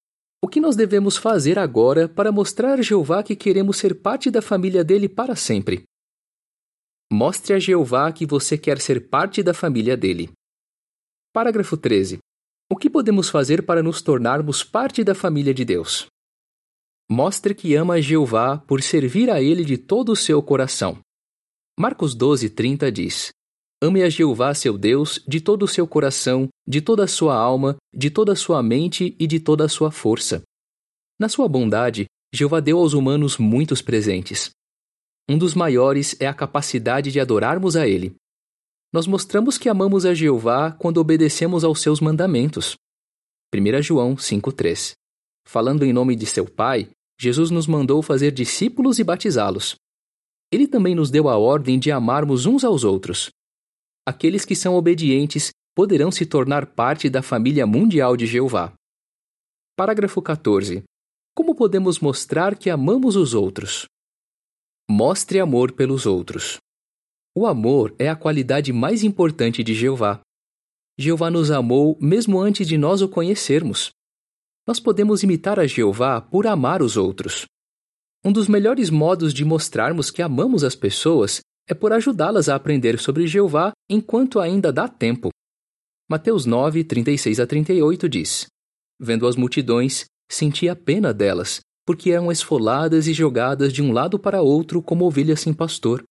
O 0.44 0.46
que 0.46 0.60
nós 0.60 0.76
devemos 0.76 1.16
fazer 1.16 1.58
agora 1.58 2.06
para 2.06 2.30
mostrar 2.30 2.78
a 2.78 2.82
Jeová 2.82 3.22
que 3.22 3.34
queremos 3.34 3.78
ser 3.78 4.02
parte 4.02 4.30
da 4.30 4.42
família 4.42 4.84
dele 4.84 5.08
para 5.08 5.34
sempre? 5.34 5.84
Mostre 7.10 7.54
a 7.54 7.58
Jeová 7.58 8.12
que 8.12 8.26
você 8.26 8.58
quer 8.58 8.78
ser 8.78 9.08
parte 9.08 9.42
da 9.42 9.54
família 9.54 9.96
dele. 9.96 10.30
Parágrafo 11.32 11.78
13. 11.78 12.18
O 12.70 12.76
que 12.76 12.90
podemos 12.90 13.30
fazer 13.30 13.64
para 13.64 13.82
nos 13.82 14.02
tornarmos 14.02 14.62
parte 14.62 15.02
da 15.02 15.14
família 15.14 15.54
de 15.54 15.64
Deus? 15.64 16.08
Mostre 17.10 17.54
que 17.54 17.74
ama 17.74 17.94
a 17.94 18.00
Jeová 18.02 18.58
por 18.58 18.82
servir 18.82 19.30
a 19.30 19.40
ele 19.40 19.64
de 19.64 19.78
todo 19.78 20.12
o 20.12 20.16
seu 20.16 20.42
coração. 20.42 20.98
Marcos 21.80 22.14
12:30 22.14 22.92
diz: 22.92 23.32
Ame 23.84 24.02
a 24.02 24.08
Jeová, 24.08 24.54
seu 24.54 24.78
Deus, 24.78 25.22
de 25.28 25.42
todo 25.42 25.64
o 25.64 25.68
seu 25.68 25.86
coração, 25.86 26.48
de 26.66 26.80
toda 26.80 27.04
a 27.04 27.06
sua 27.06 27.36
alma, 27.36 27.76
de 27.92 28.08
toda 28.08 28.32
a 28.32 28.36
sua 28.36 28.62
mente 28.62 29.14
e 29.18 29.26
de 29.26 29.38
toda 29.38 29.66
a 29.66 29.68
sua 29.68 29.90
força. 29.90 30.42
Na 31.20 31.28
sua 31.28 31.46
bondade, 31.46 32.06
Jeová 32.34 32.60
deu 32.60 32.78
aos 32.78 32.94
humanos 32.94 33.36
muitos 33.36 33.82
presentes. 33.82 34.48
Um 35.28 35.36
dos 35.36 35.54
maiores 35.54 36.18
é 36.18 36.26
a 36.26 36.32
capacidade 36.32 37.12
de 37.12 37.20
adorarmos 37.20 37.76
a 37.76 37.86
Ele. 37.86 38.14
Nós 38.90 39.06
mostramos 39.06 39.58
que 39.58 39.68
amamos 39.68 40.06
a 40.06 40.14
Jeová 40.14 40.72
quando 40.72 40.96
obedecemos 40.96 41.62
aos 41.62 41.82
seus 41.82 42.00
mandamentos. 42.00 42.76
1 43.54 43.82
João 43.82 44.14
5,3 44.14 44.92
Falando 45.46 45.84
em 45.84 45.92
nome 45.92 46.16
de 46.16 46.24
seu 46.24 46.46
Pai, 46.46 46.88
Jesus 47.20 47.50
nos 47.50 47.66
mandou 47.66 48.00
fazer 48.00 48.32
discípulos 48.32 48.98
e 48.98 49.04
batizá-los. 49.04 49.74
Ele 50.50 50.66
também 50.66 50.94
nos 50.94 51.10
deu 51.10 51.28
a 51.28 51.36
ordem 51.36 51.78
de 51.78 51.92
amarmos 51.92 52.46
uns 52.46 52.64
aos 52.64 52.82
outros. 52.82 53.30
Aqueles 54.06 54.44
que 54.44 54.54
são 54.54 54.74
obedientes 54.74 55.50
poderão 55.74 56.10
se 56.10 56.26
tornar 56.26 56.66
parte 56.66 57.08
da 57.08 57.22
família 57.22 57.66
mundial 57.66 58.16
de 58.16 58.26
Jeová. 58.26 58.72
Parágrafo 59.76 60.20
14. 60.22 60.84
Como 61.34 61.54
podemos 61.54 61.98
mostrar 61.98 62.56
que 62.56 62.70
amamos 62.70 63.16
os 63.16 63.34
outros? 63.34 63.86
Mostre 64.88 65.40
amor 65.40 65.72
pelos 65.72 66.06
outros. 66.06 66.58
O 67.36 67.46
amor 67.46 67.94
é 67.98 68.08
a 68.08 68.14
qualidade 68.14 68.72
mais 68.72 69.02
importante 69.02 69.64
de 69.64 69.74
Jeová. 69.74 70.20
Jeová 70.96 71.30
nos 71.30 71.50
amou 71.50 71.98
mesmo 72.00 72.40
antes 72.40 72.68
de 72.68 72.78
nós 72.78 73.02
o 73.02 73.08
conhecermos 73.08 73.92
nós 74.66 74.80
podemos 74.80 75.22
imitar 75.22 75.60
a 75.60 75.66
Jeová 75.66 76.20
por 76.20 76.46
amar 76.46 76.82
os 76.82 76.96
outros. 76.96 77.44
Um 78.24 78.32
dos 78.32 78.48
melhores 78.48 78.88
modos 78.88 79.34
de 79.34 79.44
mostrarmos 79.44 80.10
que 80.10 80.22
amamos 80.22 80.64
as 80.64 80.74
pessoas 80.74 81.40
é 81.68 81.74
por 81.74 81.92
ajudá-las 81.92 82.48
a 82.48 82.54
aprender 82.54 82.98
sobre 82.98 83.26
Jeová 83.26 83.72
enquanto 83.88 84.40
ainda 84.40 84.72
dá 84.72 84.88
tempo. 84.88 85.30
Mateus 86.08 86.44
9, 86.44 86.84
36 86.84 87.40
a 87.40 87.46
38 87.46 88.08
diz: 88.08 88.46
Vendo 89.00 89.26
as 89.26 89.36
multidões, 89.36 90.04
sentia 90.30 90.76
pena 90.76 91.12
delas, 91.12 91.60
porque 91.86 92.10
eram 92.10 92.30
esfoladas 92.30 93.06
e 93.06 93.12
jogadas 93.12 93.72
de 93.72 93.82
um 93.82 93.92
lado 93.92 94.18
para 94.18 94.42
outro 94.42 94.82
como 94.82 95.04
ovelhas 95.04 95.40
sem 95.40 95.54
pastor. 95.54 96.02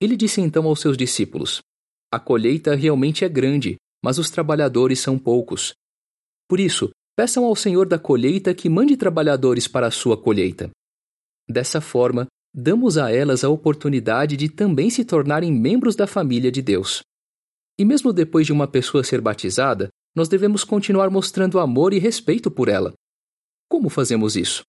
Ele 0.00 0.16
disse 0.16 0.40
então 0.40 0.66
aos 0.66 0.80
seus 0.80 0.96
discípulos: 0.96 1.60
A 2.12 2.18
colheita 2.18 2.74
realmente 2.74 3.24
é 3.24 3.28
grande, 3.28 3.76
mas 4.04 4.18
os 4.18 4.30
trabalhadores 4.30 5.00
são 5.00 5.18
poucos. 5.18 5.72
Por 6.46 6.60
isso, 6.60 6.90
Peçam 7.16 7.44
ao 7.44 7.54
Senhor 7.54 7.86
da 7.86 7.96
colheita 7.96 8.52
que 8.52 8.68
mande 8.68 8.96
trabalhadores 8.96 9.68
para 9.68 9.86
a 9.86 9.90
sua 9.90 10.20
colheita. 10.20 10.70
Dessa 11.48 11.80
forma, 11.80 12.26
damos 12.54 12.96
a 12.96 13.10
elas 13.10 13.42
a 13.42 13.48
oportunidade 13.48 14.36
de 14.36 14.48
também 14.48 14.88
se 14.88 15.04
tornarem 15.04 15.52
membros 15.52 15.96
da 15.96 16.06
família 16.06 16.52
de 16.52 16.62
Deus. 16.62 17.02
E 17.76 17.84
mesmo 17.84 18.12
depois 18.12 18.46
de 18.46 18.52
uma 18.52 18.68
pessoa 18.68 19.02
ser 19.02 19.20
batizada, 19.20 19.88
nós 20.14 20.28
devemos 20.28 20.62
continuar 20.62 21.10
mostrando 21.10 21.58
amor 21.58 21.92
e 21.92 21.98
respeito 21.98 22.48
por 22.48 22.68
ela. 22.68 22.94
Como 23.68 23.88
fazemos 23.88 24.36
isso? 24.36 24.62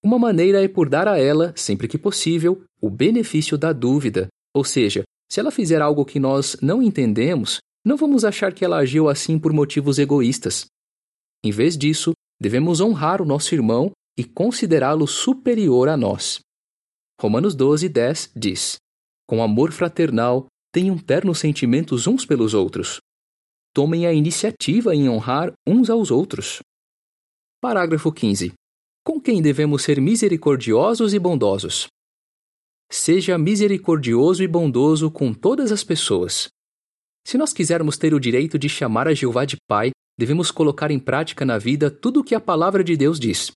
Uma 0.00 0.16
maneira 0.16 0.62
é 0.62 0.68
por 0.68 0.88
dar 0.88 1.08
a 1.08 1.18
ela, 1.18 1.52
sempre 1.56 1.88
que 1.88 1.98
possível, 1.98 2.62
o 2.80 2.88
benefício 2.88 3.58
da 3.58 3.72
dúvida, 3.72 4.28
ou 4.54 4.62
seja, 4.62 5.02
se 5.28 5.40
ela 5.40 5.50
fizer 5.50 5.82
algo 5.82 6.04
que 6.04 6.20
nós 6.20 6.56
não 6.62 6.80
entendemos, 6.80 7.58
não 7.84 7.96
vamos 7.96 8.24
achar 8.24 8.52
que 8.54 8.64
ela 8.64 8.78
agiu 8.78 9.08
assim 9.08 9.40
por 9.40 9.52
motivos 9.52 9.98
egoístas. 9.98 10.66
Em 11.44 11.50
vez 11.50 11.76
disso, 11.76 12.12
devemos 12.40 12.80
honrar 12.80 13.20
o 13.20 13.24
nosso 13.24 13.52
irmão 13.54 13.90
e 14.16 14.22
considerá-lo 14.22 15.06
superior 15.08 15.88
a 15.88 15.96
nós. 15.96 16.38
Romanos 17.20 17.56
12, 17.56 17.88
10 17.88 18.32
diz: 18.36 18.76
Com 19.26 19.42
amor 19.42 19.72
fraternal, 19.72 20.46
tenham 20.72 20.96
ternos 20.96 21.40
sentimentos 21.40 22.06
uns 22.06 22.24
pelos 22.24 22.54
outros. 22.54 23.00
Tomem 23.74 24.06
a 24.06 24.12
iniciativa 24.12 24.94
em 24.94 25.08
honrar 25.08 25.52
uns 25.66 25.90
aos 25.90 26.12
outros. 26.12 26.60
Parágrafo 27.60 28.12
15. 28.12 28.52
Com 29.04 29.20
quem 29.20 29.42
devemos 29.42 29.82
ser 29.82 30.00
misericordiosos 30.00 31.12
e 31.12 31.18
bondosos? 31.18 31.88
Seja 32.90 33.36
misericordioso 33.36 34.42
e 34.42 34.46
bondoso 34.46 35.10
com 35.10 35.34
todas 35.34 35.72
as 35.72 35.82
pessoas. 35.82 36.48
Se 37.26 37.36
nós 37.36 37.52
quisermos 37.52 37.98
ter 37.98 38.14
o 38.14 38.20
direito 38.20 38.58
de 38.58 38.68
chamar 38.68 39.08
a 39.08 39.12
Jeová 39.12 39.44
de 39.44 39.56
Pai, 39.68 39.90
devemos 40.16 40.52
colocar 40.52 40.90
em 40.90 41.00
prática 41.00 41.44
na 41.44 41.58
vida 41.58 41.90
tudo 41.90 42.20
o 42.20 42.24
que 42.24 42.34
a 42.34 42.40
palavra 42.40 42.84
de 42.84 42.96
Deus 42.96 43.18
diz. 43.18 43.50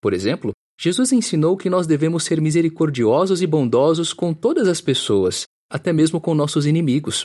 Por 0.00 0.12
exemplo, 0.12 0.52
Jesus 0.82 1.12
ensinou 1.12 1.56
que 1.56 1.70
nós 1.70 1.86
devemos 1.86 2.24
ser 2.24 2.40
misericordiosos 2.40 3.40
e 3.40 3.46
bondosos 3.46 4.12
com 4.12 4.34
todas 4.34 4.66
as 4.66 4.80
pessoas, 4.80 5.44
até 5.70 5.92
mesmo 5.92 6.20
com 6.20 6.34
nossos 6.34 6.66
inimigos. 6.66 7.24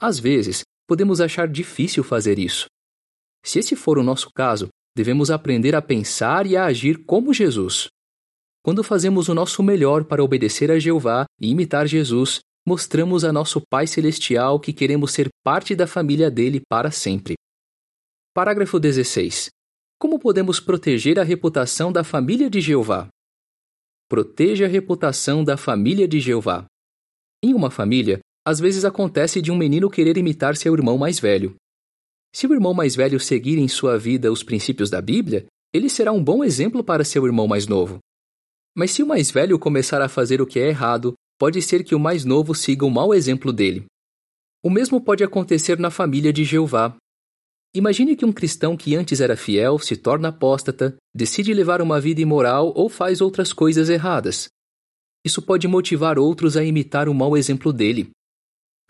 Às 0.00 0.18
vezes, 0.18 0.62
podemos 0.88 1.20
achar 1.20 1.46
difícil 1.46 2.02
fazer 2.02 2.38
isso. 2.38 2.68
Se 3.44 3.58
esse 3.58 3.76
for 3.76 3.98
o 3.98 4.02
nosso 4.02 4.30
caso, 4.34 4.68
devemos 4.96 5.30
aprender 5.30 5.74
a 5.74 5.82
pensar 5.82 6.46
e 6.46 6.56
a 6.56 6.64
agir 6.64 7.04
como 7.04 7.34
Jesus. 7.34 7.88
Quando 8.64 8.82
fazemos 8.82 9.28
o 9.28 9.34
nosso 9.34 9.62
melhor 9.62 10.06
para 10.06 10.24
obedecer 10.24 10.70
a 10.70 10.78
Jeová 10.78 11.26
e 11.38 11.50
imitar 11.50 11.86
Jesus, 11.86 12.38
mostramos 12.66 13.24
a 13.24 13.32
nosso 13.32 13.60
Pai 13.68 13.86
Celestial 13.86 14.58
que 14.58 14.72
queremos 14.72 15.12
ser 15.12 15.28
parte 15.44 15.76
da 15.76 15.86
família 15.86 16.30
dele 16.30 16.62
para 16.66 16.90
sempre. 16.90 17.34
Parágrafo 18.34 18.80
16. 18.80 19.50
Como 20.00 20.18
podemos 20.18 20.58
proteger 20.58 21.20
a 21.20 21.22
reputação 21.22 21.92
da 21.92 22.02
família 22.02 22.48
de 22.48 22.58
Jeová? 22.58 23.08
Proteja 24.08 24.64
a 24.64 24.68
reputação 24.68 25.44
da 25.44 25.58
família 25.58 26.08
de 26.08 26.18
Jeová. 26.18 26.64
Em 27.44 27.52
uma 27.52 27.70
família, 27.70 28.18
às 28.42 28.58
vezes 28.58 28.86
acontece 28.86 29.42
de 29.42 29.52
um 29.52 29.56
menino 29.58 29.90
querer 29.90 30.16
imitar 30.16 30.56
seu 30.56 30.72
irmão 30.72 30.96
mais 30.96 31.20
velho. 31.20 31.54
Se 32.34 32.46
o 32.46 32.54
irmão 32.54 32.72
mais 32.72 32.96
velho 32.96 33.20
seguir 33.20 33.58
em 33.58 33.68
sua 33.68 33.98
vida 33.98 34.32
os 34.32 34.42
princípios 34.42 34.88
da 34.88 35.02
Bíblia, 35.02 35.44
ele 35.70 35.90
será 35.90 36.12
um 36.12 36.24
bom 36.24 36.42
exemplo 36.42 36.82
para 36.82 37.04
seu 37.04 37.26
irmão 37.26 37.46
mais 37.46 37.66
novo. 37.66 37.98
Mas 38.74 38.92
se 38.92 39.02
o 39.02 39.06
mais 39.06 39.30
velho 39.30 39.58
começar 39.58 40.00
a 40.00 40.08
fazer 40.08 40.40
o 40.40 40.46
que 40.46 40.58
é 40.58 40.68
errado, 40.68 41.12
pode 41.38 41.60
ser 41.60 41.84
que 41.84 41.94
o 41.94 42.00
mais 42.00 42.24
novo 42.24 42.54
siga 42.54 42.86
o 42.86 42.90
mau 42.90 43.12
exemplo 43.12 43.52
dele. 43.52 43.84
O 44.64 44.70
mesmo 44.70 44.98
pode 44.98 45.22
acontecer 45.22 45.78
na 45.78 45.90
família 45.90 46.32
de 46.32 46.42
Jeová, 46.42 46.96
Imagine 47.72 48.16
que 48.16 48.24
um 48.24 48.32
cristão 48.32 48.76
que 48.76 48.96
antes 48.96 49.20
era 49.20 49.36
fiel 49.36 49.78
se 49.78 49.96
torna 49.96 50.28
apóstata, 50.28 50.96
decide 51.14 51.54
levar 51.54 51.80
uma 51.80 52.00
vida 52.00 52.20
imoral 52.20 52.72
ou 52.74 52.88
faz 52.88 53.20
outras 53.20 53.52
coisas 53.52 53.88
erradas. 53.88 54.48
Isso 55.24 55.40
pode 55.40 55.68
motivar 55.68 56.18
outros 56.18 56.56
a 56.56 56.64
imitar 56.64 57.08
o 57.08 57.14
mau 57.14 57.36
exemplo 57.36 57.72
dele. 57.72 58.10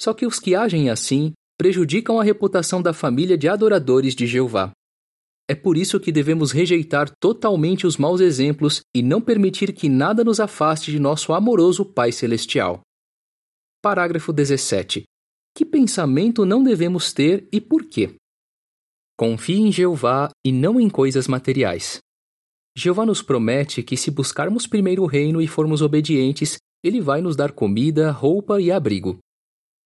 Só 0.00 0.14
que 0.14 0.24
os 0.24 0.38
que 0.38 0.54
agem 0.54 0.88
assim 0.88 1.32
prejudicam 1.58 2.18
a 2.18 2.24
reputação 2.24 2.80
da 2.80 2.94
família 2.94 3.36
de 3.36 3.48
adoradores 3.48 4.14
de 4.14 4.26
Jeová. 4.26 4.72
É 5.46 5.54
por 5.54 5.76
isso 5.76 6.00
que 6.00 6.10
devemos 6.10 6.52
rejeitar 6.52 7.10
totalmente 7.20 7.86
os 7.86 7.98
maus 7.98 8.20
exemplos 8.20 8.80
e 8.94 9.02
não 9.02 9.20
permitir 9.20 9.74
que 9.74 9.90
nada 9.90 10.24
nos 10.24 10.40
afaste 10.40 10.90
de 10.90 10.98
nosso 10.98 11.34
amoroso 11.34 11.84
Pai 11.84 12.12
Celestial. 12.12 12.80
Parágrafo 13.82 14.32
17. 14.32 15.04
Que 15.54 15.66
pensamento 15.66 16.46
não 16.46 16.62
devemos 16.62 17.12
ter 17.12 17.46
e 17.52 17.60
por 17.60 17.84
quê? 17.84 18.14
Confie 19.20 19.60
em 19.60 19.70
Jeová 19.70 20.30
e 20.42 20.50
não 20.50 20.80
em 20.80 20.88
coisas 20.88 21.28
materiais. 21.28 21.98
Jeová 22.74 23.04
nos 23.04 23.20
promete 23.20 23.82
que, 23.82 23.94
se 23.94 24.10
buscarmos 24.10 24.66
primeiro 24.66 25.02
o 25.02 25.06
reino 25.06 25.42
e 25.42 25.46
formos 25.46 25.82
obedientes, 25.82 26.56
ele 26.82 27.02
vai 27.02 27.20
nos 27.20 27.36
dar 27.36 27.52
comida, 27.52 28.10
roupa 28.10 28.62
e 28.62 28.72
abrigo. 28.72 29.18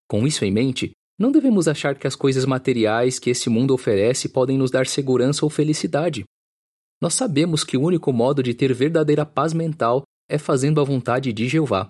Com 0.09 0.25
isso 0.25 0.45
em 0.45 0.53
mente, 0.53 0.93
não 1.19 1.33
devemos 1.33 1.67
achar 1.67 1.99
que 1.99 2.07
as 2.07 2.15
coisas 2.15 2.47
materiais 2.47 3.19
que 3.19 3.29
esse 3.29 3.51
mundo 3.51 3.75
oferece 3.75 4.29
podem 4.29 4.57
nos 4.57 4.71
dar 4.71 4.87
segurança 4.87 5.45
ou 5.45 5.51
felicidade. 5.51 6.23
Nós 7.03 7.15
sabemos 7.15 7.65
que 7.65 7.77
o 7.77 7.83
único 7.83 8.13
modo 8.13 8.41
de 8.41 8.55
ter 8.55 8.73
verdadeira 8.73 9.27
paz 9.27 9.53
mental 9.53 10.05
é 10.31 10.39
fazendo 10.39 10.81
a 10.81 10.85
vontade 10.85 11.33
de 11.33 11.49
Jeová. 11.49 11.89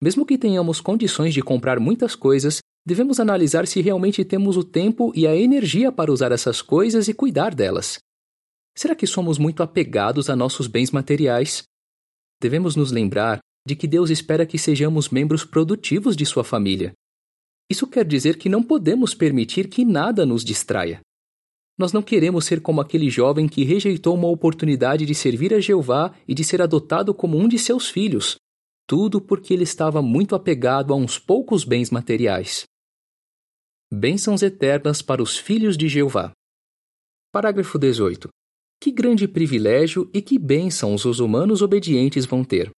Mesmo 0.00 0.24
que 0.24 0.38
tenhamos 0.38 0.80
condições 0.80 1.34
de 1.34 1.42
comprar 1.42 1.80
muitas 1.80 2.14
coisas, 2.14 2.60
devemos 2.90 3.20
analisar 3.20 3.68
se 3.68 3.80
realmente 3.80 4.24
temos 4.24 4.56
o 4.56 4.64
tempo 4.64 5.12
e 5.14 5.24
a 5.24 5.36
energia 5.36 5.92
para 5.92 6.10
usar 6.10 6.32
essas 6.32 6.60
coisas 6.60 7.06
e 7.06 7.14
cuidar 7.14 7.54
delas. 7.54 8.00
Será 8.76 8.96
que 8.96 9.06
somos 9.06 9.38
muito 9.38 9.62
apegados 9.62 10.28
a 10.28 10.34
nossos 10.34 10.66
bens 10.66 10.90
materiais? 10.90 11.62
Devemos 12.42 12.74
nos 12.74 12.90
lembrar 12.90 13.38
de 13.64 13.76
que 13.76 13.86
Deus 13.86 14.10
espera 14.10 14.44
que 14.44 14.58
sejamos 14.58 15.08
membros 15.08 15.44
produtivos 15.44 16.16
de 16.16 16.26
sua 16.26 16.42
família. 16.42 16.92
Isso 17.70 17.86
quer 17.86 18.04
dizer 18.04 18.36
que 18.36 18.48
não 18.48 18.60
podemos 18.60 19.14
permitir 19.14 19.68
que 19.68 19.84
nada 19.84 20.26
nos 20.26 20.42
distraia. 20.44 21.00
Nós 21.78 21.92
não 21.92 22.02
queremos 22.02 22.44
ser 22.44 22.60
como 22.60 22.80
aquele 22.80 23.08
jovem 23.08 23.46
que 23.46 23.62
rejeitou 23.62 24.16
uma 24.16 24.26
oportunidade 24.26 25.06
de 25.06 25.14
servir 25.14 25.54
a 25.54 25.60
Jeová 25.60 26.12
e 26.26 26.34
de 26.34 26.42
ser 26.42 26.60
adotado 26.60 27.14
como 27.14 27.38
um 27.38 27.46
de 27.46 27.56
seus 27.56 27.88
filhos, 27.88 28.34
tudo 28.84 29.20
porque 29.20 29.54
ele 29.54 29.62
estava 29.62 30.02
muito 30.02 30.34
apegado 30.34 30.92
a 30.92 30.96
uns 30.96 31.20
poucos 31.20 31.62
bens 31.62 31.88
materiais. 31.88 32.68
Bênçãos 33.92 34.40
eternas 34.40 35.02
para 35.02 35.20
os 35.20 35.36
filhos 35.36 35.76
de 35.76 35.88
Jeová. 35.88 36.30
Parágrafo 37.32 37.76
18. 37.76 38.28
Que 38.80 38.92
grande 38.92 39.26
privilégio 39.26 40.08
e 40.14 40.22
que 40.22 40.38
bênçãos 40.38 41.04
os 41.04 41.18
humanos 41.18 41.60
obedientes 41.60 42.24
vão 42.24 42.44
ter. 42.44 42.70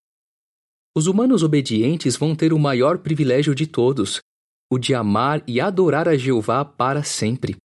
Os 0.96 1.06
humanos 1.06 1.42
obedientes 1.42 2.16
vão 2.16 2.34
ter 2.34 2.54
o 2.54 2.58
maior 2.58 2.96
privilégio 2.96 3.54
de 3.54 3.66
todos, 3.66 4.22
o 4.72 4.78
de 4.78 4.94
amar 4.94 5.44
e 5.46 5.60
adorar 5.60 6.08
a 6.08 6.16
Jeová 6.16 6.64
para 6.64 7.02
sempre. 7.02 7.56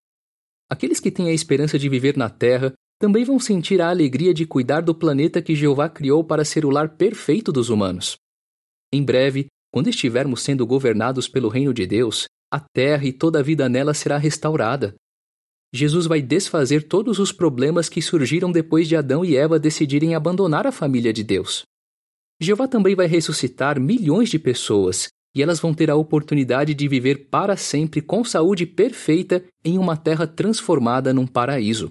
Aqueles 0.70 1.00
que 1.00 1.10
têm 1.10 1.30
a 1.30 1.34
esperança 1.34 1.80
de 1.80 1.88
viver 1.88 2.18
na 2.18 2.30
terra 2.30 2.74
também 3.00 3.24
vão 3.24 3.40
sentir 3.40 3.82
a 3.82 3.90
alegria 3.90 4.34
de 4.34 4.46
cuidar 4.46 4.82
do 4.82 4.94
planeta 4.94 5.42
que 5.42 5.56
Jeová 5.56 5.88
criou 5.88 6.22
para 6.22 6.44
ser 6.44 6.66
o 6.66 6.70
lar 6.70 6.98
perfeito 6.98 7.54
dos 7.54 7.70
humanos. 7.70 8.18
Em 8.92 9.02
breve, 9.02 9.48
quando 9.72 9.88
estivermos 9.88 10.42
sendo 10.42 10.68
governados 10.68 11.30
pelo 11.30 11.48
reino 11.48 11.74
de 11.74 11.88
Deus, 11.88 12.28
a 12.52 12.60
terra 12.60 13.06
e 13.06 13.12
toda 13.12 13.40
a 13.40 13.44
vida 13.44 13.68
nela 13.68 13.94
será 13.94 14.18
restaurada. 14.18 14.96
Jesus 15.74 16.06
vai 16.06 16.22
desfazer 16.22 16.88
todos 16.88 17.20
os 17.20 17.32
problemas 17.32 17.90
que 17.90 18.02
surgiram 18.02 18.52
depois 18.52 18.88
de 18.88 18.96
Adão 18.96 19.24
e 19.26 19.36
Eva 19.36 19.60
decidirem 19.60 20.16
abandonar 20.16 20.66
a 20.66 20.72
família 20.72 21.12
de 21.12 21.24
Deus. 21.24 21.64
Jeová 22.40 22.68
também 22.68 22.96
vai 22.96 23.08
ressuscitar 23.08 23.80
milhões 23.80 24.30
de 24.30 24.40
pessoas 24.40 25.10
e 25.36 25.44
elas 25.44 25.60
vão 25.60 25.74
ter 25.74 25.92
a 25.92 25.96
oportunidade 25.96 26.74
de 26.74 26.88
viver 26.88 27.28
para 27.30 27.58
sempre 27.58 28.02
com 28.02 28.24
saúde 28.24 28.66
perfeita 28.66 29.44
em 29.64 29.78
uma 29.78 29.98
terra 29.98 30.26
transformada 30.26 31.14
num 31.14 31.28
paraíso. 31.28 31.90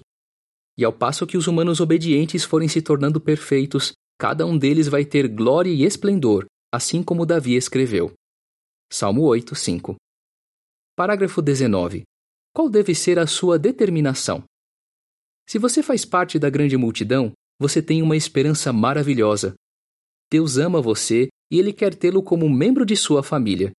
E 0.77 0.83
ao 0.83 0.91
passo 0.91 1.25
que 1.25 1.37
os 1.37 1.47
humanos 1.47 1.79
obedientes 1.79 2.43
forem 2.43 2.67
se 2.67 2.81
tornando 2.81 3.21
perfeitos, 3.21 3.93
cada 4.19 4.45
um 4.45 4.57
deles 4.57 4.87
vai 4.87 5.05
ter 5.05 5.27
glória 5.27 5.71
e 5.71 5.83
esplendor, 5.83 6.45
assim 6.73 7.03
como 7.03 7.25
Davi 7.25 7.55
escreveu. 7.55 8.11
Salmo 8.91 9.23
8, 9.23 9.55
5. 9.55 9.95
Parágrafo 10.97 11.43
19. 11.43 12.05
Qual 12.51 12.67
deve 12.67 12.95
ser 12.95 13.19
a 13.19 13.27
sua 13.27 13.59
determinação? 13.59 14.43
Se 15.47 15.59
você 15.59 15.83
faz 15.83 16.03
parte 16.03 16.39
da 16.39 16.49
grande 16.49 16.75
multidão, 16.75 17.33
você 17.61 17.83
tem 17.83 18.01
uma 18.01 18.17
esperança 18.17 18.73
maravilhosa. 18.73 19.53
Deus 20.31 20.57
ama 20.57 20.81
você 20.81 21.27
e 21.51 21.59
Ele 21.59 21.71
quer 21.71 21.93
tê-lo 21.93 22.23
como 22.23 22.49
membro 22.49 22.83
de 22.83 22.95
sua 22.95 23.21
família. 23.21 23.71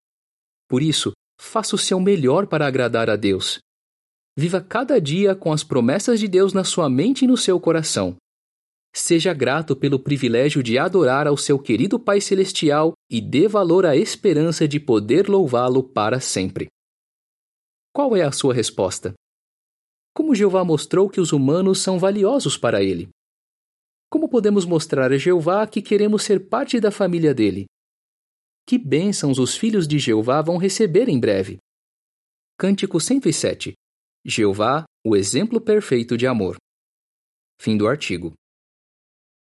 Por 0.69 0.81
isso, 0.81 1.11
faça 1.41 1.75
o 1.75 1.79
seu 1.79 1.99
melhor 1.99 2.47
para 2.47 2.69
agradar 2.69 3.11
a 3.11 3.17
Deus. 3.17 3.59
Viva 4.39 4.61
cada 4.61 5.01
dia 5.01 5.35
com 5.35 5.53
as 5.53 5.65
promessas 5.65 6.21
de 6.21 6.29
Deus 6.29 6.53
na 6.53 6.63
sua 6.63 6.89
mente 6.89 7.25
e 7.25 7.27
no 7.27 7.37
seu 7.37 7.59
coração. 7.59 8.15
Seja 8.95 9.35
grato 9.35 9.75
pelo 9.75 9.99
privilégio 9.99 10.63
de 10.63 10.79
adorar 10.79 11.27
ao 11.27 11.37
seu 11.37 11.59
querido 11.59 11.99
Pai 11.99 12.21
Celestial 12.21 12.93
e 13.11 13.21
dê 13.21 13.49
valor 13.49 13.85
à 13.85 13.97
esperança 13.97 14.69
de 14.69 14.79
poder 14.79 15.29
louvá-lo 15.29 15.83
para 15.83 16.21
sempre. 16.21 16.69
Qual 17.93 18.17
é 18.17 18.23
a 18.23 18.33
sua 18.33 18.55
resposta? 18.55 19.15
Como 20.15 20.35
Jeová 20.35 20.65
mostrou 20.65 21.09
que 21.09 21.21
os 21.21 21.33
humanos 21.33 21.81
são 21.81 21.99
valiosos 21.99 22.57
para 22.57 22.83
ele? 22.83 23.09
Como 24.11 24.29
podemos 24.29 24.65
mostrar 24.65 25.13
a 25.13 25.19
Jeová 25.19 25.67
que 25.67 25.83
queremos 25.83 26.23
ser 26.23 26.49
parte 26.49 26.81
da 26.81 26.91
família 26.91 27.35
dele? 27.35 27.67
Que 28.67 28.79
bênçãos 28.79 29.39
os 29.39 29.57
filhos 29.57 29.87
de 29.87 29.99
Jeová 29.99 30.43
vão 30.43 30.57
receber 30.57 31.09
em 31.09 31.19
breve? 31.19 31.59
Cântico 32.59 33.01
107 33.01 33.75
Jeová, 34.25 34.85
o 35.07 35.17
exemplo 35.17 35.61
perfeito 35.61 36.17
de 36.17 36.27
amor. 36.27 36.57
Fim 37.61 37.77
do 37.77 37.89
artigo. 37.89 38.35